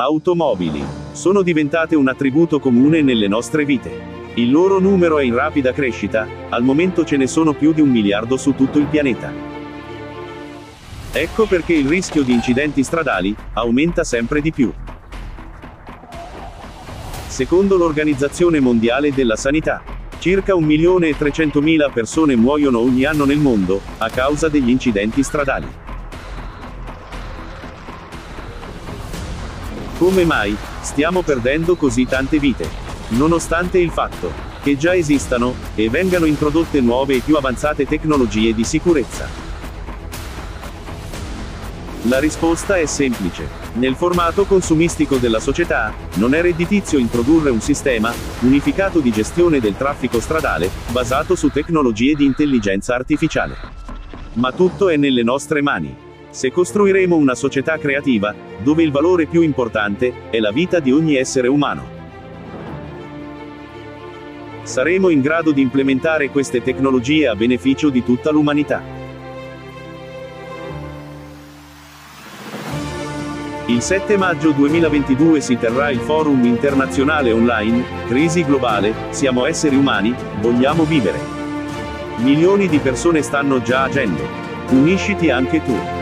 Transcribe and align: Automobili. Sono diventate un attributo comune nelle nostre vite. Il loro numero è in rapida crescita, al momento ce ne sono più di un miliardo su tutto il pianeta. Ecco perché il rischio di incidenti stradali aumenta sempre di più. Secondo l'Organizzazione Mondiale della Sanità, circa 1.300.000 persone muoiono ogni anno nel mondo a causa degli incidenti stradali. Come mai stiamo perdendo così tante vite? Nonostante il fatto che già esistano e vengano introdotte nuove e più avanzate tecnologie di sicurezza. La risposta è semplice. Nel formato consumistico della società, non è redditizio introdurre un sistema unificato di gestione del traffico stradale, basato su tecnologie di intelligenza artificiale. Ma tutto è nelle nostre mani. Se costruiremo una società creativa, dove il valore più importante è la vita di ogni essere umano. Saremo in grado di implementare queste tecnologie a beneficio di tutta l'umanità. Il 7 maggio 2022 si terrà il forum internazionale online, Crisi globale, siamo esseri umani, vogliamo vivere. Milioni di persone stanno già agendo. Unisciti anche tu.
Automobili. 0.00 0.82
Sono 1.12 1.42
diventate 1.42 1.94
un 1.94 2.08
attributo 2.08 2.58
comune 2.58 3.02
nelle 3.02 3.28
nostre 3.28 3.66
vite. 3.66 4.18
Il 4.36 4.50
loro 4.50 4.78
numero 4.78 5.18
è 5.18 5.24
in 5.24 5.34
rapida 5.34 5.72
crescita, 5.72 6.26
al 6.48 6.62
momento 6.62 7.04
ce 7.04 7.18
ne 7.18 7.26
sono 7.26 7.52
più 7.52 7.74
di 7.74 7.82
un 7.82 7.90
miliardo 7.90 8.38
su 8.38 8.54
tutto 8.54 8.78
il 8.78 8.86
pianeta. 8.86 9.30
Ecco 11.12 11.44
perché 11.44 11.74
il 11.74 11.86
rischio 11.86 12.22
di 12.22 12.32
incidenti 12.32 12.82
stradali 12.82 13.36
aumenta 13.52 14.02
sempre 14.02 14.40
di 14.40 14.50
più. 14.52 14.72
Secondo 17.26 17.76
l'Organizzazione 17.76 18.58
Mondiale 18.58 19.12
della 19.12 19.36
Sanità, 19.36 19.82
circa 20.18 20.54
1.300.000 20.54 21.92
persone 21.92 22.36
muoiono 22.36 22.78
ogni 22.78 23.04
anno 23.04 23.26
nel 23.26 23.38
mondo 23.38 23.80
a 23.98 24.08
causa 24.08 24.48
degli 24.48 24.70
incidenti 24.70 25.22
stradali. 25.22 25.89
Come 30.00 30.24
mai 30.24 30.56
stiamo 30.80 31.20
perdendo 31.20 31.76
così 31.76 32.06
tante 32.06 32.38
vite? 32.38 32.66
Nonostante 33.08 33.76
il 33.76 33.90
fatto 33.90 34.32
che 34.62 34.78
già 34.78 34.94
esistano 34.94 35.54
e 35.74 35.90
vengano 35.90 36.24
introdotte 36.24 36.80
nuove 36.80 37.16
e 37.16 37.20
più 37.20 37.36
avanzate 37.36 37.84
tecnologie 37.84 38.54
di 38.54 38.64
sicurezza. 38.64 39.28
La 42.04 42.18
risposta 42.18 42.78
è 42.78 42.86
semplice. 42.86 43.46
Nel 43.74 43.94
formato 43.94 44.46
consumistico 44.46 45.18
della 45.18 45.38
società, 45.38 45.92
non 46.14 46.32
è 46.32 46.40
redditizio 46.40 46.96
introdurre 46.96 47.50
un 47.50 47.60
sistema 47.60 48.10
unificato 48.40 49.00
di 49.00 49.10
gestione 49.10 49.60
del 49.60 49.76
traffico 49.76 50.18
stradale, 50.18 50.70
basato 50.92 51.34
su 51.34 51.50
tecnologie 51.50 52.14
di 52.14 52.24
intelligenza 52.24 52.94
artificiale. 52.94 53.54
Ma 54.34 54.50
tutto 54.50 54.88
è 54.88 54.96
nelle 54.96 55.22
nostre 55.22 55.60
mani. 55.60 56.08
Se 56.30 56.52
costruiremo 56.52 57.16
una 57.16 57.34
società 57.34 57.76
creativa, 57.76 58.32
dove 58.62 58.84
il 58.84 58.92
valore 58.92 59.26
più 59.26 59.42
importante 59.42 60.30
è 60.30 60.38
la 60.38 60.52
vita 60.52 60.78
di 60.78 60.92
ogni 60.92 61.16
essere 61.16 61.48
umano. 61.48 61.98
Saremo 64.62 65.08
in 65.08 65.20
grado 65.20 65.50
di 65.50 65.60
implementare 65.60 66.30
queste 66.30 66.62
tecnologie 66.62 67.26
a 67.26 67.34
beneficio 67.34 67.90
di 67.90 68.04
tutta 68.04 68.30
l'umanità. 68.30 68.80
Il 73.66 73.82
7 73.82 74.16
maggio 74.16 74.52
2022 74.52 75.40
si 75.40 75.56
terrà 75.56 75.90
il 75.90 75.98
forum 75.98 76.44
internazionale 76.44 77.32
online, 77.32 78.06
Crisi 78.06 78.44
globale, 78.44 78.94
siamo 79.10 79.46
esseri 79.46 79.74
umani, 79.74 80.14
vogliamo 80.40 80.84
vivere. 80.84 81.18
Milioni 82.18 82.68
di 82.68 82.78
persone 82.78 83.22
stanno 83.22 83.62
già 83.62 83.82
agendo. 83.84 84.22
Unisciti 84.70 85.30
anche 85.30 85.62
tu. 85.62 85.99